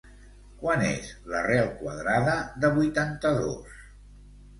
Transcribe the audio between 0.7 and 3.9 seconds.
és l'arrel quadrada de vuitanta-dos?